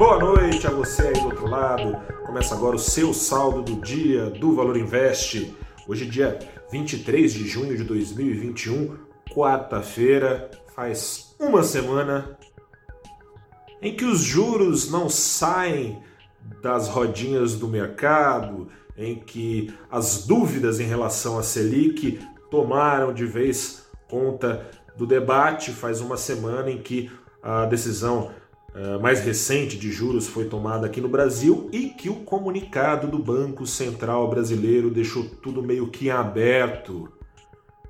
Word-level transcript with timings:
Boa 0.00 0.18
noite 0.18 0.66
a 0.66 0.70
você 0.70 1.08
aí 1.08 1.12
do 1.12 1.26
outro 1.26 1.46
lado. 1.46 1.94
Começa 2.24 2.54
agora 2.54 2.74
o 2.74 2.78
seu 2.78 3.12
saldo 3.12 3.60
do 3.60 3.82
dia 3.82 4.30
do 4.30 4.54
Valor 4.54 4.78
Invest. 4.78 5.54
Hoje, 5.86 6.06
dia 6.06 6.38
23 6.72 7.30
de 7.30 7.46
junho 7.46 7.76
de 7.76 7.84
2021, 7.84 8.96
quarta-feira, 9.30 10.50
faz 10.74 11.36
uma 11.38 11.62
semana 11.62 12.38
em 13.82 13.94
que 13.94 14.06
os 14.06 14.20
juros 14.20 14.90
não 14.90 15.10
saem 15.10 16.02
das 16.62 16.88
rodinhas 16.88 17.56
do 17.56 17.68
mercado, 17.68 18.68
em 18.96 19.16
que 19.16 19.70
as 19.90 20.24
dúvidas 20.26 20.80
em 20.80 20.86
relação 20.86 21.38
à 21.38 21.42
Selic 21.42 22.26
tomaram 22.50 23.12
de 23.12 23.26
vez 23.26 23.86
conta 24.08 24.66
do 24.96 25.06
debate. 25.06 25.72
Faz 25.72 26.00
uma 26.00 26.16
semana 26.16 26.70
em 26.70 26.78
que 26.78 27.10
a 27.42 27.66
decisão 27.66 28.30
mais 29.00 29.20
recente 29.20 29.76
de 29.76 29.90
juros 29.90 30.28
foi 30.28 30.44
tomada 30.44 30.86
aqui 30.86 31.00
no 31.00 31.08
Brasil 31.08 31.68
e 31.72 31.88
que 31.88 32.08
o 32.08 32.16
comunicado 32.16 33.08
do 33.08 33.18
Banco 33.18 33.66
Central 33.66 34.28
Brasileiro 34.30 34.90
deixou 34.90 35.24
tudo 35.24 35.62
meio 35.62 35.88
que 35.88 36.10
aberto. 36.10 37.08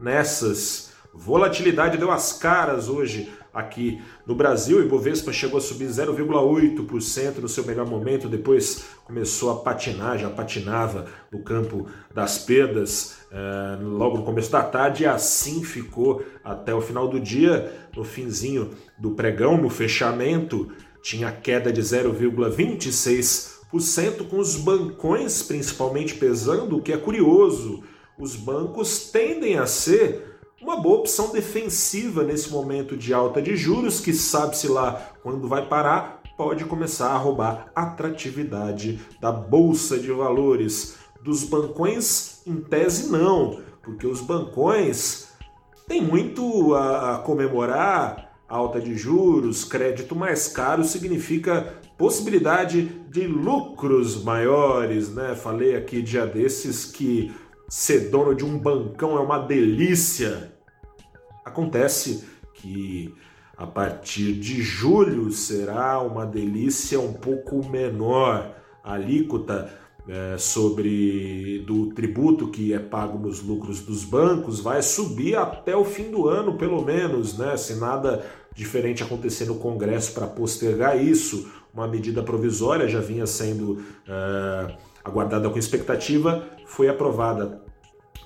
Nessas, 0.01 0.93
volatilidade 1.13 1.99
deu 1.99 2.11
as 2.11 2.33
caras 2.33 2.89
hoje 2.89 3.31
aqui 3.53 4.01
no 4.27 4.35
Brasil. 4.35 4.79
O 4.79 4.83
Ibovespa 4.83 5.33
chegou 5.33 5.59
a 5.59 5.61
subir 5.61 5.89
0,8% 5.89 7.39
no 7.39 7.49
seu 7.49 7.65
melhor 7.65 7.87
momento, 7.87 8.29
depois 8.29 8.85
começou 9.05 9.51
a 9.51 9.57
patinar, 9.57 10.19
já 10.19 10.31
patinava 10.31 11.07
no 11.31 11.43
campo 11.43 11.87
das 12.15 12.39
perdas 12.39 13.19
eh, 13.33 13.79
logo 13.83 14.19
no 14.19 14.25
começo 14.25 14.51
da 14.51 14.63
tarde, 14.63 15.05
e 15.05 15.07
assim 15.07 15.65
ficou 15.65 16.25
até 16.45 16.75
o 16.75 16.81
final 16.81 17.09
do 17.09 17.21
dia. 17.21 17.73
No 17.97 18.05
finzinho 18.05 18.71
do 18.99 19.13
pregão, 19.13 19.57
no 19.57 19.69
fechamento, 19.69 20.71
tinha 21.03 21.33
queda 21.33 21.73
de 21.73 21.81
0,26%, 21.81 24.29
com 24.29 24.39
os 24.39 24.55
bancões 24.57 25.43
principalmente 25.43 26.15
pesando, 26.15 26.77
o 26.77 26.83
que 26.83 26.93
é 26.93 26.97
curioso. 26.97 27.83
Os 28.19 28.37
bancos 28.37 29.11
tendem 29.11 29.59
a 29.59 29.67
ser 29.67 30.30
uma 30.61 30.77
boa 30.77 30.99
opção 30.99 31.33
defensiva 31.33 32.23
nesse 32.23 32.51
momento 32.51 32.97
de 32.97 33.15
alta 33.15 33.41
de 33.41 33.57
juros, 33.57 33.99
que 33.99 34.13
sabe-se 34.13 34.69
lá 34.69 35.11
quando 35.23 35.49
vai 35.49 35.67
parar, 35.67 36.23
pode 36.37 36.65
começar 36.65 37.11
a 37.11 37.17
roubar 37.17 37.71
atratividade 37.75 39.01
da 39.21 39.33
bolsa 39.33 39.99
de 39.99 40.11
valores. 40.11 40.99
Dos 41.23 41.45
bancões, 41.45 42.41
em 42.47 42.57
tese, 42.57 43.11
não, 43.11 43.61
porque 43.83 44.07
os 44.07 44.21
bancões 44.21 45.29
têm 45.87 46.03
muito 46.03 46.75
a 46.75 47.19
comemorar. 47.19 48.29
Alta 48.49 48.81
de 48.81 48.97
juros, 48.97 49.65
crédito 49.65 50.17
mais 50.17 50.49
caro 50.49 50.83
significa 50.83 51.79
possibilidade 51.97 52.83
de 53.09 53.25
lucros 53.27 54.25
maiores, 54.25 55.15
né? 55.15 55.37
Falei 55.37 55.77
aqui 55.77 56.03
dia 56.03 56.27
desses 56.27 56.85
que 56.85 57.33
ser 57.71 58.11
dono 58.11 58.35
de 58.35 58.45
um 58.45 58.59
bancão 58.59 59.17
é 59.17 59.21
uma 59.21 59.39
delícia. 59.39 60.53
Acontece 61.45 62.25
que 62.53 63.15
a 63.57 63.65
partir 63.65 64.33
de 64.33 64.61
julho 64.61 65.31
será 65.31 66.01
uma 66.01 66.27
delícia 66.27 66.99
um 66.99 67.13
pouco 67.13 67.65
menor. 67.71 68.57
A 68.83 68.95
alíquota 68.95 69.71
é, 70.09 70.37
sobre 70.37 71.63
do 71.65 71.91
tributo 71.91 72.49
que 72.49 72.73
é 72.73 72.79
pago 72.81 73.19
nos 73.19 73.41
lucros 73.41 73.81
dos 73.81 74.03
bancos 74.03 74.59
vai 74.59 74.83
subir 74.83 75.37
até 75.37 75.77
o 75.77 75.85
fim 75.85 76.11
do 76.11 76.27
ano, 76.27 76.59
pelo 76.59 76.85
menos, 76.85 77.39
né? 77.39 77.57
Se 77.57 77.75
nada 77.77 78.25
diferente 78.53 79.05
acontecer 79.05 79.45
no 79.45 79.55
Congresso 79.55 80.13
para 80.13 80.27
postergar 80.27 81.01
isso, 81.01 81.49
uma 81.73 81.87
medida 81.87 82.21
provisória 82.21 82.89
já 82.89 83.01
vinha 83.01 83.27
sendo 83.27 83.81
é, 84.09 84.75
aguardada 85.11 85.51
com 85.51 85.59
expectativa, 85.59 86.47
foi 86.67 86.89
aprovada 86.89 87.63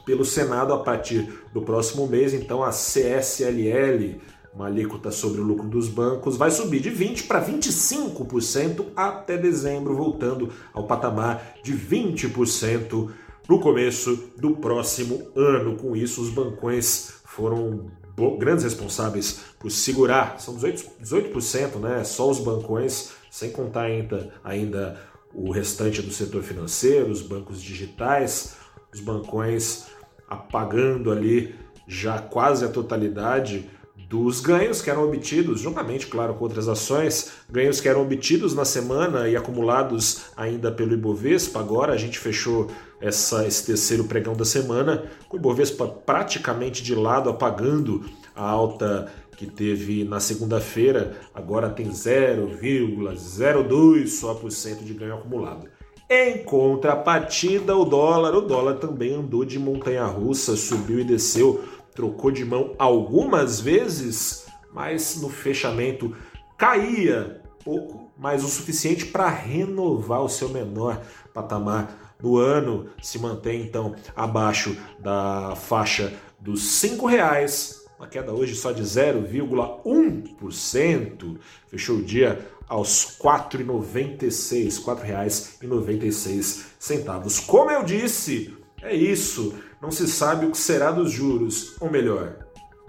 pelo 0.05 0.25
Senado 0.25 0.73
a 0.73 0.79
partir 0.79 1.29
do 1.53 1.63
próximo 1.63 2.07
mês. 2.07 2.35
Então, 2.35 2.63
a 2.63 2.71
CSLL, 2.71 4.21
uma 4.55 4.67
alíquota 4.67 5.11
sobre 5.11 5.41
o 5.41 5.45
lucro 5.45 5.69
dos 5.69 5.89
bancos, 5.89 6.37
vai 6.37 6.51
subir 6.51 6.81
de 6.81 6.91
20% 6.91 7.27
para 7.27 7.45
25% 7.45 8.87
até 8.95 9.37
dezembro, 9.37 9.97
voltando 9.97 10.51
ao 10.73 10.87
patamar 10.87 11.55
de 11.63 11.73
20% 11.73 13.11
no 13.49 13.59
começo 13.59 14.31
do 14.37 14.57
próximo 14.57 15.31
ano. 15.35 15.77
Com 15.77 15.97
isso, 15.97 16.21
os 16.21 16.31
bancões 16.31 17.15
foram 17.25 17.91
grandes 18.39 18.63
responsáveis 18.63 19.41
por 19.59 19.71
segurar, 19.71 20.39
são 20.39 20.55
18%, 20.55 20.87
18% 21.03 21.79
né? 21.81 22.05
Só 22.05 22.31
os 22.31 22.39
bancões, 22.39 23.11
sem 23.31 23.51
contar 23.51 23.83
ainda, 23.83 24.33
ainda 24.45 25.01
o 25.35 25.51
restante 25.51 26.01
do 26.01 26.13
setor 26.13 26.43
financeiro, 26.43 27.11
os 27.11 27.21
bancos 27.21 27.61
digitais, 27.61 28.57
os 28.93 29.01
bancões 29.01 29.87
apagando 30.29 31.11
ali 31.11 31.55
já 31.87 32.19
quase 32.19 32.65
a 32.65 32.69
totalidade 32.69 33.69
dos 34.09 34.41
ganhos 34.41 34.81
que 34.81 34.91
eram 34.91 35.05
obtidos, 35.05 35.61
juntamente, 35.61 36.07
claro, 36.07 36.35
com 36.35 36.45
outras 36.45 36.69
ações, 36.69 37.33
ganhos 37.51 37.81
que 37.81 37.89
eram 37.89 38.03
obtidos 38.03 38.55
na 38.55 38.65
semana 38.65 39.29
e 39.29 39.37
acumulados 39.37 40.27
ainda 40.37 40.71
pelo 40.71 40.95
Ibovespa. 40.95 41.59
Agora 41.59 41.93
a 41.93 41.97
gente 41.97 42.19
fechou 42.19 42.71
essa, 43.05 43.47
esse 43.47 43.67
terceiro 43.67 44.05
pregão 44.05 44.35
da 44.35 44.47
semana, 44.47 45.05
com 45.29 45.37
o 45.37 45.41
Ibovespa 45.41 45.87
praticamente 45.87 46.83
de 46.83 46.95
lado, 46.95 47.29
apagando 47.29 48.03
a 48.35 48.49
alta 48.49 49.13
que 49.37 49.47
teve 49.47 50.05
na 50.05 50.21
segunda-feira, 50.21 51.15
agora 51.35 51.69
tem 51.69 51.91
0,02 51.91 54.07
só 54.07 54.33
por 54.33 54.51
cento 54.51 54.83
de 54.83 54.95
ganho 54.95 55.17
acumulado. 55.17 55.69
Em 56.09 56.43
contrapartida, 56.45 57.77
o 57.77 57.85
dólar, 57.85 58.35
o 58.35 58.41
dólar 58.41 58.77
também 58.77 59.13
andou 59.15 59.45
de 59.45 59.59
montanha 59.59 60.07
russa, 60.07 60.57
subiu 60.57 61.01
e 61.01 61.05
desceu, 61.05 61.63
trocou 61.95 62.31
de 62.31 62.43
mão 62.45 62.75
algumas 62.79 63.61
vezes, 63.61 64.47
mas 64.73 65.21
no 65.21 65.29
fechamento 65.29 66.17
caía 66.57 67.43
pouco, 67.63 68.11
mas 68.17 68.43
o 68.45 68.49
suficiente 68.49 69.05
para 69.07 69.29
renovar 69.29 70.23
o 70.23 70.29
seu 70.29 70.49
menor 70.49 71.03
patamar 71.35 72.04
no 72.23 72.39
ano, 72.39 72.89
se 73.03 73.19
mantém 73.19 73.63
então 73.63 73.97
abaixo 74.15 74.77
da 75.01 75.57
faixa 75.57 76.13
dos 76.41 76.63
cinco 76.63 77.07
reais. 77.07 77.83
Uma 77.99 78.07
queda 78.09 78.33
hoje 78.33 78.55
só 78.55 78.71
de 78.73 78.83
0,1%, 78.83 81.37
fechou 81.69 81.99
o 81.99 82.03
dia 82.03 82.49
aos 82.69 83.19
R$ 83.19 83.23
4,96, 83.23 84.85
R$ 84.85 85.61
4,96. 85.61 87.47
Como 87.47 87.71
eu 87.71 87.85
disse, 87.85 88.57
é 88.83 88.95
isso, 88.95 89.55
não 89.81 89.91
se 89.91 90.07
sabe 90.09 90.45
o 90.47 90.51
que 90.51 90.59
será 90.59 90.91
dos 90.91 91.13
juros, 91.13 91.77
ou 91.81 91.91
melhor, 91.91 92.37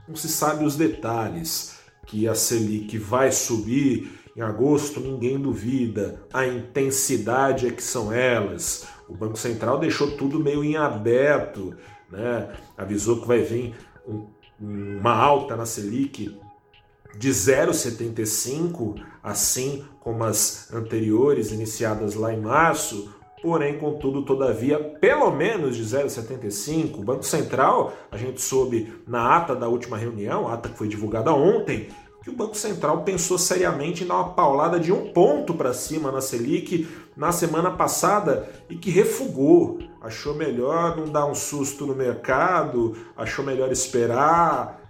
não 0.08 0.16
se 0.16 0.30
sabe 0.30 0.64
os 0.66 0.76
detalhes, 0.76 1.76
que 2.06 2.28
a 2.28 2.36
Selic 2.36 2.98
vai 2.98 3.32
subir. 3.32 4.12
Em 4.36 4.42
agosto, 4.42 5.00
ninguém 5.00 5.40
duvida, 5.40 6.22
a 6.34 6.46
intensidade 6.46 7.68
é 7.68 7.72
que 7.72 7.82
são 7.82 8.12
elas. 8.12 8.86
O 9.08 9.16
Banco 9.16 9.38
Central 9.38 9.80
deixou 9.80 10.12
tudo 10.12 10.40
meio 10.40 10.64
em 10.64 10.76
aberto, 10.76 11.76
né? 12.12 12.50
avisou 12.78 13.22
que 13.22 13.28
vai 13.28 13.42
vir 13.42 13.76
um 14.08 14.26
uma 14.60 15.14
alta 15.14 15.56
na 15.56 15.66
Selic 15.66 16.40
de 17.18 17.30
0,75, 17.30 19.02
assim 19.24 19.86
como 20.02 20.24
as 20.24 20.72
anteriores 20.74 21.52
iniciadas 21.52 22.16
lá 22.16 22.34
em 22.34 22.42
março, 22.42 23.14
porém, 23.42 23.78
contudo, 23.78 24.24
todavia, 24.24 24.78
pelo 24.78 25.32
menos 25.32 25.78
de 25.78 25.84
0,75. 25.84 27.00
O 27.00 27.04
Banco 27.04 27.24
Central, 27.24 27.94
a 28.12 28.18
gente 28.18 28.42
soube 28.42 29.02
na 29.08 29.38
ata 29.38 29.56
da 29.56 29.68
última 29.68 29.98
reunião, 29.98 30.48
ata 30.48 30.68
que 30.68 30.78
foi 30.78 30.88
divulgada 30.88 31.32
ontem, 31.34 31.90
que 32.26 32.32
o 32.32 32.34
Banco 32.34 32.58
Central 32.58 33.04
pensou 33.04 33.38
seriamente 33.38 34.04
em 34.04 34.08
dar 34.08 34.16
uma 34.16 34.34
paulada 34.34 34.80
de 34.80 34.92
um 34.92 35.14
ponto 35.14 35.54
para 35.54 35.76
cima 35.76 36.12
na 36.12 36.22
Selic 36.22 36.88
na 37.16 37.32
semana 37.32 37.70
passada 37.70 38.50
e 38.68 38.76
que 38.76 38.90
refugou. 38.90 39.78
Achou 40.02 40.34
melhor 40.34 40.98
não 40.98 41.08
dar 41.08 41.28
um 41.28 41.36
susto 41.36 41.86
no 41.86 41.94
mercado, 41.94 42.98
achou 43.16 43.46
melhor 43.46 43.72
esperar. 43.72 44.82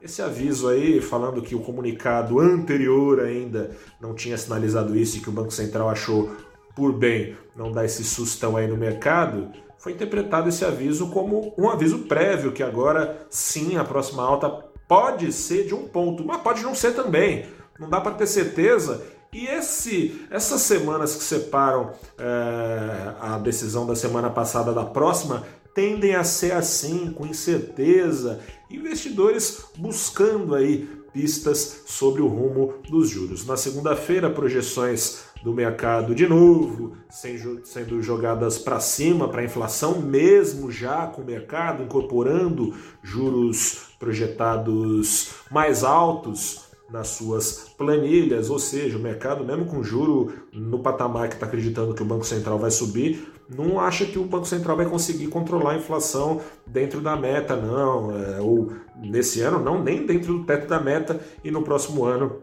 Esse 0.00 0.22
aviso 0.22 0.68
aí, 0.68 1.00
falando 1.00 1.42
que 1.42 1.56
o 1.56 1.60
comunicado 1.60 2.38
anterior 2.38 3.18
ainda 3.18 3.72
não 4.00 4.14
tinha 4.14 4.38
sinalizado 4.38 4.96
isso 4.96 5.16
e 5.16 5.20
que 5.20 5.28
o 5.28 5.32
Banco 5.32 5.50
Central 5.50 5.88
achou 5.88 6.36
por 6.76 6.92
bem 6.92 7.36
não 7.56 7.72
dar 7.72 7.84
esse 7.84 8.04
sustão 8.04 8.56
aí 8.56 8.68
no 8.68 8.76
mercado, 8.76 9.50
foi 9.76 9.90
interpretado 9.90 10.48
esse 10.48 10.64
aviso 10.64 11.08
como 11.08 11.52
um 11.58 11.68
aviso 11.68 12.06
prévio 12.06 12.52
que 12.52 12.62
agora 12.62 13.26
sim 13.28 13.76
a 13.76 13.82
próxima 13.82 14.22
alta 14.22 14.64
pode 14.88 15.32
ser 15.32 15.66
de 15.66 15.74
um 15.74 15.88
ponto, 15.88 16.24
mas 16.24 16.40
pode 16.40 16.62
não 16.62 16.74
ser 16.74 16.94
também. 16.94 17.46
Não 17.78 17.88
dá 17.88 18.00
para 18.00 18.12
ter 18.12 18.26
certeza. 18.26 19.02
E 19.32 19.46
esse, 19.46 20.26
essas 20.30 20.62
semanas 20.62 21.14
que 21.14 21.22
separam 21.22 21.92
é, 22.18 23.14
a 23.20 23.38
decisão 23.38 23.86
da 23.86 23.94
semana 23.94 24.30
passada 24.30 24.72
da 24.72 24.84
próxima 24.84 25.44
tendem 25.74 26.14
a 26.14 26.24
ser 26.24 26.52
assim, 26.52 27.12
com 27.12 27.26
incerteza, 27.26 28.40
investidores 28.70 29.66
buscando 29.76 30.54
aí 30.54 30.88
pistas 31.12 31.82
sobre 31.86 32.22
o 32.22 32.26
rumo 32.26 32.74
dos 32.88 33.10
juros. 33.10 33.46
Na 33.46 33.56
segunda-feira, 33.58 34.30
projeções 34.30 35.24
do 35.42 35.52
mercado 35.52 36.14
de 36.14 36.26
novo 36.26 36.96
sendo 37.08 38.02
jogadas 38.02 38.58
para 38.58 38.80
cima 38.80 39.28
para 39.28 39.42
a 39.42 39.44
inflação, 39.44 40.00
mesmo 40.00 40.70
já 40.70 41.06
com 41.06 41.22
o 41.22 41.24
mercado 41.24 41.82
incorporando 41.82 42.74
juros 43.02 43.85
projetados 43.98 45.30
mais 45.50 45.82
altos 45.84 46.66
nas 46.90 47.08
suas 47.08 47.70
planilhas, 47.76 48.48
ou 48.48 48.58
seja, 48.58 48.96
o 48.96 49.00
mercado, 49.00 49.44
mesmo 49.44 49.66
com 49.66 49.82
juro 49.82 50.32
no 50.52 50.78
patamar 50.78 51.28
que 51.28 51.34
está 51.34 51.46
acreditando 51.46 51.94
que 51.94 52.02
o 52.02 52.06
Banco 52.06 52.24
Central 52.24 52.58
vai 52.58 52.70
subir, 52.70 53.32
não 53.48 53.80
acha 53.80 54.04
que 54.04 54.18
o 54.18 54.24
Banco 54.24 54.46
Central 54.46 54.76
vai 54.76 54.86
conseguir 54.86 55.28
controlar 55.28 55.72
a 55.72 55.76
inflação 55.76 56.40
dentro 56.66 57.00
da 57.00 57.16
meta, 57.16 57.56
não, 57.56 58.16
é, 58.16 58.40
ou 58.40 58.72
nesse 58.96 59.40
ano, 59.40 59.58
não, 59.58 59.82
nem 59.82 60.06
dentro 60.06 60.38
do 60.38 60.44
teto 60.44 60.68
da 60.68 60.80
meta, 60.80 61.20
e 61.44 61.50
no 61.50 61.62
próximo 61.62 62.04
ano, 62.04 62.40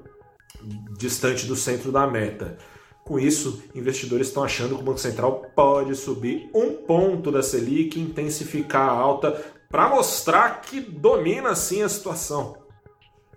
distante 0.97 1.45
do 1.45 1.55
centro 1.55 1.91
da 1.91 2.07
meta. 2.07 2.57
Com 3.03 3.19
isso, 3.19 3.61
investidores 3.75 4.27
estão 4.27 4.43
achando 4.43 4.75
que 4.75 4.81
o 4.81 4.85
Banco 4.85 4.99
Central 4.99 5.51
pode 5.53 5.93
subir 5.93 6.49
um 6.55 6.71
ponto 6.71 7.31
da 7.31 7.43
Selic 7.43 7.99
intensificar 7.99 8.87
a 8.87 8.93
alta 8.93 9.43
para 9.73 9.89
mostrar 9.89 10.61
que 10.61 10.79
domina 10.79 11.55
sim 11.55 11.81
a 11.81 11.89
situação. 11.89 12.57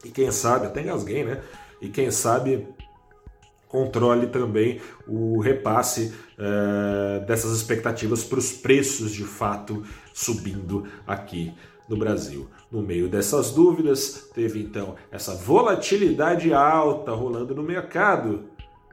E 0.04 0.10
quem 0.10 0.30
sabe, 0.30 0.66
até 0.66 0.82
engasguei, 0.82 1.24
né? 1.24 1.40
E 1.80 1.88
quem 1.88 2.10
sabe 2.10 2.68
controle 3.66 4.26
também 4.26 4.78
o 5.08 5.40
repasse 5.40 6.12
é, 6.38 7.20
dessas 7.20 7.56
expectativas 7.56 8.22
para 8.22 8.38
os 8.38 8.52
preços 8.52 9.12
de 9.12 9.24
fato 9.24 9.82
subindo 10.12 10.86
aqui 11.06 11.54
no 11.88 11.96
Brasil. 11.96 12.50
No 12.70 12.82
meio 12.82 13.08
dessas 13.08 13.52
dúvidas, 13.52 14.28
teve 14.34 14.60
então 14.60 14.94
essa 15.10 15.34
volatilidade 15.34 16.52
alta 16.52 17.12
rolando 17.12 17.54
no 17.54 17.62
mercado. 17.62 18.44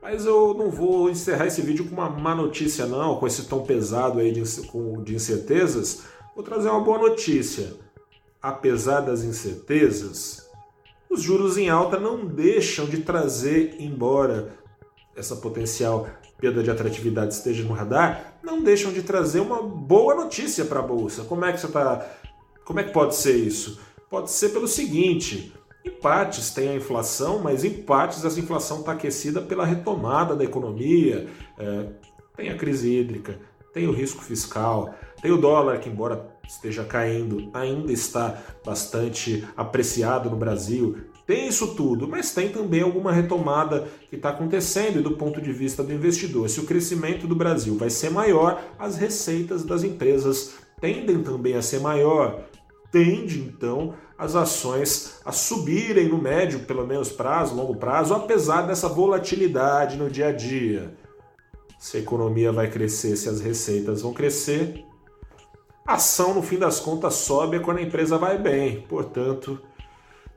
Mas 0.01 0.25
eu 0.25 0.53
não 0.53 0.71
vou 0.71 1.09
encerrar 1.09 1.47
esse 1.47 1.61
vídeo 1.61 1.89
com 1.89 1.93
uma 1.93 2.09
má 2.09 2.33
notícia, 2.33 2.85
não, 2.85 3.17
com 3.17 3.27
esse 3.27 3.49
tom 3.49 3.63
pesado 3.63 4.19
aí 4.19 4.31
de, 4.31 4.43
de 5.03 5.13
incertezas. 5.13 6.13
Vou 6.35 6.43
trazer 6.43 6.69
uma 6.69 6.81
boa 6.81 6.97
notícia. 6.97 7.75
Apesar 8.41 9.01
das 9.01 9.23
incertezas, 9.23 10.49
os 11.09 11.21
juros 11.21 11.57
em 11.57 11.69
alta 11.69 11.99
não 11.99 12.25
deixam 12.25 12.85
de 12.87 12.97
trazer, 13.01 13.75
embora 13.79 14.57
essa 15.15 15.35
potencial 15.35 16.07
perda 16.37 16.63
de 16.63 16.71
atratividade 16.71 17.35
esteja 17.35 17.63
no 17.63 17.73
radar, 17.73 18.39
não 18.43 18.63
deixam 18.63 18.91
de 18.91 19.03
trazer 19.03 19.39
uma 19.39 19.61
boa 19.61 20.15
notícia 20.15 20.65
para 20.65 20.79
a 20.79 20.83
bolsa. 20.83 21.23
Como 21.23 21.45
é 21.45 21.53
que 21.53 21.59
você 21.59 21.67
tá? 21.67 22.05
Como 22.65 22.79
é 22.79 22.83
que 22.83 22.91
pode 22.91 23.15
ser 23.15 23.37
isso? 23.37 23.79
Pode 24.09 24.31
ser 24.31 24.49
pelo 24.49 24.67
seguinte: 24.67 25.53
empates 25.85 26.49
tem 26.49 26.69
a 26.69 26.75
inflação, 26.75 27.39
mas 27.39 27.63
empates 27.63 28.25
essa 28.25 28.39
inflação 28.39 28.79
está 28.79 28.93
aquecida 28.93 29.39
pela 29.39 29.65
retomada 29.65 30.35
da 30.35 30.43
economia, 30.43 31.27
é, 31.59 31.89
tem 32.35 32.49
a 32.49 32.57
crise 32.57 32.91
hídrica, 32.91 33.39
tem 33.71 33.87
o 33.87 33.91
risco 33.91 34.23
fiscal, 34.23 34.93
tem 35.23 35.31
o 35.31 35.37
dólar 35.37 35.79
que 35.79 35.87
embora 35.87 36.35
esteja 36.45 36.83
caindo, 36.83 37.49
ainda 37.53 37.93
está 37.93 38.43
bastante 38.65 39.47
apreciado 39.55 40.29
no 40.29 40.35
Brasil. 40.35 40.97
Tem 41.25 41.47
isso 41.47 41.75
tudo, 41.75 42.09
mas 42.09 42.33
tem 42.33 42.49
também 42.49 42.81
alguma 42.81 43.13
retomada 43.13 43.87
que 44.09 44.17
está 44.17 44.31
acontecendo 44.31 45.01
do 45.01 45.11
ponto 45.15 45.41
de 45.41 45.53
vista 45.53 45.81
do 45.81 45.93
investidor. 45.93 46.49
Se 46.49 46.59
o 46.59 46.65
crescimento 46.65 47.25
do 47.25 47.37
Brasil 47.37 47.77
vai 47.77 47.89
ser 47.89 48.09
maior, 48.09 48.61
as 48.77 48.97
receitas 48.97 49.63
das 49.63 49.81
empresas 49.85 50.55
tendem 50.81 51.23
também 51.23 51.55
a 51.55 51.61
ser 51.61 51.79
maior. 51.79 52.43
Tende 52.91 53.39
então 53.39 53.93
as 54.17 54.35
ações 54.35 55.21
a 55.23 55.31
subirem 55.31 56.09
no 56.09 56.21
médio, 56.21 56.65
pelo 56.65 56.85
menos 56.85 57.13
prazo, 57.13 57.55
longo 57.55 57.77
prazo, 57.77 58.13
apesar 58.13 58.63
dessa 58.63 58.89
volatilidade 58.89 59.95
no 59.95 60.09
dia 60.09 60.27
a 60.27 60.31
dia. 60.33 60.93
Se 61.79 61.95
a 61.95 61.99
economia 62.01 62.51
vai 62.51 62.69
crescer, 62.69 63.15
se 63.15 63.29
as 63.29 63.39
receitas 63.39 64.01
vão 64.01 64.11
crescer, 64.11 64.85
a 65.85 65.95
ação, 65.95 66.33
no 66.33 66.41
fim 66.41 66.57
das 66.57 66.79
contas, 66.79 67.15
sobe 67.15 67.59
quando 67.59 67.77
a 67.77 67.81
empresa 67.81 68.17
vai 68.17 68.37
bem. 68.37 68.81
Portanto, 68.81 69.61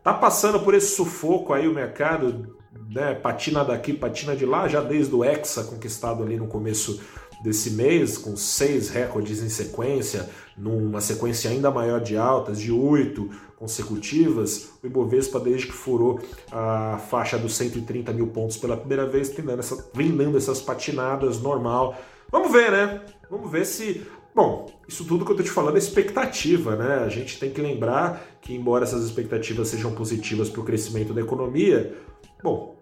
tá 0.02 0.12
passando 0.12 0.60
por 0.60 0.74
esse 0.74 0.94
sufoco 0.94 1.52
aí 1.52 1.68
o 1.68 1.74
mercado, 1.74 2.56
né? 2.88 3.14
Patina 3.14 3.64
daqui, 3.64 3.92
patina 3.92 4.34
de 4.34 4.44
lá, 4.44 4.66
já 4.66 4.80
desde 4.80 5.14
o 5.14 5.24
Hexa 5.24 5.64
conquistado 5.64 6.22
ali 6.22 6.36
no 6.36 6.46
começo 6.46 7.00
desse 7.42 7.70
mês, 7.70 8.18
com 8.18 8.36
seis 8.36 8.88
recordes 8.88 9.42
em 9.42 9.48
sequência, 9.48 10.28
numa 10.56 11.00
sequência 11.00 11.50
ainda 11.50 11.70
maior 11.70 12.00
de 12.00 12.16
altas, 12.16 12.58
de 12.58 12.72
oito 12.72 13.30
consecutivas, 13.56 14.70
o 14.82 14.86
Ibovespa, 14.86 15.40
desde 15.40 15.66
que 15.66 15.72
furou 15.72 16.20
a 16.50 16.98
faixa 17.08 17.38
dos 17.38 17.54
130 17.56 18.12
mil 18.12 18.28
pontos 18.28 18.56
pela 18.56 18.76
primeira 18.76 19.06
vez, 19.06 19.28
vem 19.28 19.44
dando, 19.44 19.60
essa, 19.60 20.50
essas 20.50 20.60
patinadas 20.60 21.40
normal. 21.40 21.96
Vamos 22.30 22.52
ver, 22.52 22.70
né? 22.70 23.02
Vamos 23.30 23.50
ver 23.50 23.64
se 23.64 24.06
Bom, 24.36 24.66
isso 24.86 25.02
tudo 25.06 25.24
que 25.24 25.30
eu 25.30 25.34
estou 25.34 25.46
te 25.46 25.50
falando 25.50 25.76
é 25.76 25.78
expectativa, 25.78 26.76
né? 26.76 26.96
A 26.96 27.08
gente 27.08 27.38
tem 27.40 27.50
que 27.50 27.58
lembrar 27.58 28.22
que, 28.42 28.52
embora 28.52 28.84
essas 28.84 29.02
expectativas 29.02 29.68
sejam 29.68 29.92
positivas 29.92 30.50
para 30.50 30.60
o 30.60 30.64
crescimento 30.64 31.14
da 31.14 31.22
economia, 31.22 31.96
bom, 32.42 32.76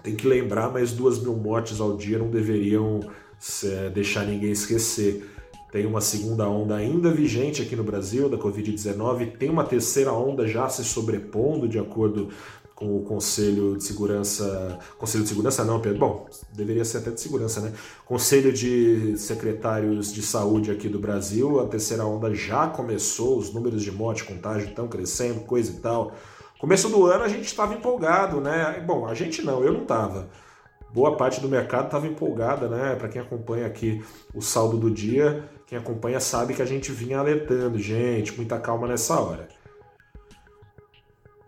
tem 0.00 0.14
que 0.14 0.28
lembrar, 0.28 0.70
mas 0.70 0.92
duas 0.92 1.20
mil 1.20 1.34
mortes 1.34 1.80
ao 1.80 1.96
dia 1.96 2.20
não 2.20 2.30
deveriam 2.30 3.00
é, 3.64 3.90
deixar 3.90 4.24
ninguém 4.24 4.52
esquecer. 4.52 5.28
Tem 5.72 5.86
uma 5.86 6.00
segunda 6.00 6.48
onda 6.48 6.76
ainda 6.76 7.10
vigente 7.10 7.62
aqui 7.62 7.74
no 7.74 7.82
Brasil 7.82 8.28
da 8.28 8.38
Covid-19, 8.38 9.36
tem 9.38 9.50
uma 9.50 9.64
terceira 9.64 10.12
onda 10.12 10.46
já 10.46 10.68
se 10.68 10.84
sobrepondo, 10.84 11.66
de 11.66 11.80
acordo 11.80 12.28
com 12.82 12.96
o 12.96 13.02
Conselho 13.02 13.76
de 13.76 13.84
Segurança. 13.84 14.78
Conselho 14.98 15.22
de 15.22 15.28
Segurança 15.28 15.64
não, 15.64 15.80
Pedro. 15.80 16.00
Bom, 16.00 16.26
deveria 16.52 16.84
ser 16.84 16.98
até 16.98 17.12
de 17.12 17.20
segurança, 17.20 17.60
né? 17.60 17.72
Conselho 18.04 18.52
de 18.52 19.16
Secretários 19.16 20.12
de 20.12 20.20
Saúde 20.20 20.72
aqui 20.72 20.88
do 20.88 20.98
Brasil. 20.98 21.60
A 21.60 21.66
terceira 21.66 22.04
onda 22.04 22.34
já 22.34 22.66
começou, 22.66 23.38
os 23.38 23.54
números 23.54 23.82
de 23.82 23.92
morte, 23.92 24.24
contágio 24.24 24.68
estão 24.68 24.88
crescendo, 24.88 25.40
coisa 25.42 25.70
e 25.70 25.76
tal. 25.76 26.12
Começo 26.58 26.88
do 26.88 27.06
ano 27.06 27.22
a 27.22 27.28
gente 27.28 27.44
estava 27.44 27.72
empolgado, 27.72 28.40
né? 28.40 28.82
Bom, 28.84 29.06
a 29.06 29.14
gente 29.14 29.42
não, 29.42 29.62
eu 29.62 29.72
não 29.72 29.82
estava. 29.82 30.28
Boa 30.92 31.16
parte 31.16 31.40
do 31.40 31.48
mercado 31.48 31.86
estava 31.86 32.06
empolgada, 32.08 32.68
né? 32.68 32.96
Para 32.96 33.08
quem 33.08 33.22
acompanha 33.22 33.66
aqui 33.66 34.02
o 34.34 34.42
saldo 34.42 34.76
do 34.76 34.90
dia, 34.90 35.48
quem 35.68 35.78
acompanha 35.78 36.18
sabe 36.18 36.52
que 36.52 36.60
a 36.60 36.66
gente 36.66 36.90
vinha 36.90 37.18
alertando, 37.20 37.78
gente, 37.78 38.36
muita 38.36 38.58
calma 38.58 38.88
nessa 38.88 39.18
hora. 39.18 39.48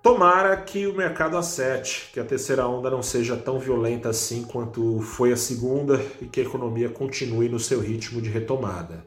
Tomara 0.05 0.55
que 0.59 0.87
o 0.87 0.95
mercado 0.95 1.35
acerte, 1.35 2.11
que 2.13 2.21
a 2.21 2.25
terceira 2.25 2.69
onda 2.69 2.91
não 2.91 3.03
seja 3.03 3.39
tão 3.39 3.59
violenta 3.59 4.11
assim 4.11 4.43
quanto 4.43 5.01
foi 5.01 5.33
a 5.33 5.37
segunda 5.37 5.99
e 6.21 6.27
que 6.27 6.41
a 6.41 6.45
economia 6.45 6.91
continue 6.91 7.49
no 7.49 7.59
seu 7.59 7.81
ritmo 7.81 8.21
de 8.21 8.29
retomada. 8.29 9.07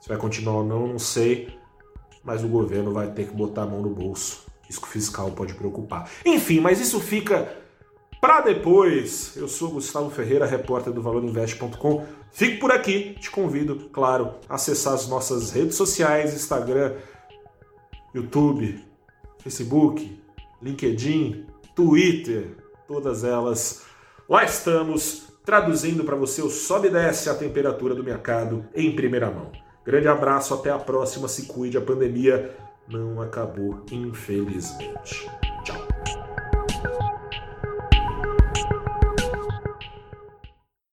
Se 0.00 0.08
vai 0.08 0.16
continuar 0.16 0.60
ou 0.60 0.64
não, 0.64 0.86
não 0.86 0.98
sei, 0.98 1.58
mas 2.24 2.42
o 2.42 2.48
governo 2.48 2.90
vai 2.90 3.10
ter 3.12 3.28
que 3.28 3.34
botar 3.34 3.64
a 3.64 3.66
mão 3.66 3.82
no 3.82 3.90
bolso. 3.90 4.46
Risco 4.62 4.88
fiscal 4.88 5.30
pode 5.32 5.52
preocupar. 5.52 6.10
Enfim, 6.24 6.58
mas 6.58 6.80
isso 6.80 6.98
fica 6.98 7.46
para 8.18 8.40
depois. 8.40 9.36
Eu 9.36 9.46
sou 9.46 9.72
Gustavo 9.72 10.08
Ferreira, 10.08 10.46
repórter 10.46 10.90
do 10.90 11.02
valorinvest.com. 11.02 12.06
Fico 12.32 12.60
por 12.60 12.72
aqui, 12.72 13.14
te 13.20 13.30
convido, 13.30 13.90
claro, 13.92 14.36
a 14.48 14.54
acessar 14.54 14.94
as 14.94 15.06
nossas 15.06 15.50
redes 15.50 15.74
sociais, 15.74 16.32
Instagram, 16.32 16.94
YouTube, 18.14 18.85
Facebook, 19.46 20.20
LinkedIn, 20.60 21.46
Twitter, 21.72 22.56
todas 22.88 23.22
elas. 23.22 23.84
Lá 24.28 24.42
estamos 24.42 25.28
traduzindo 25.44 26.02
para 26.02 26.16
você 26.16 26.42
o 26.42 26.50
sobe 26.50 26.88
e 26.88 26.90
desce 26.90 27.30
a 27.30 27.34
temperatura 27.34 27.94
do 27.94 28.02
mercado 28.02 28.66
em 28.74 28.96
primeira 28.96 29.30
mão. 29.30 29.52
Grande 29.84 30.08
abraço, 30.08 30.52
até 30.52 30.70
a 30.70 30.78
próxima, 30.80 31.28
se 31.28 31.46
cuide, 31.46 31.78
a 31.78 31.80
pandemia 31.80 32.56
não 32.88 33.22
acabou, 33.22 33.84
infelizmente. 33.92 35.30